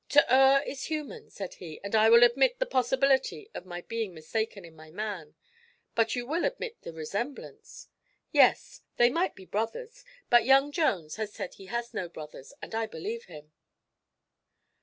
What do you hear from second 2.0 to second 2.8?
will admit the